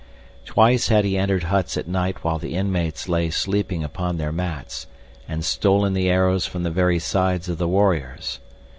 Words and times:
Twice 0.45 0.87
had 0.87 1.05
he 1.05 1.15
entered 1.15 1.43
huts 1.43 1.77
at 1.77 1.87
night 1.87 2.23
while 2.23 2.39
the 2.39 2.55
inmates 2.55 3.07
lay 3.07 3.29
sleeping 3.29 3.83
upon 3.83 4.17
their 4.17 4.31
mats, 4.31 4.87
and 5.27 5.45
stolen 5.45 5.93
the 5.93 6.09
arrows 6.09 6.43
from 6.47 6.63
the 6.63 6.71
very 6.71 6.97
sides 6.97 7.47
of 7.47 7.59
the 7.59 7.67
warriors. 7.67 8.39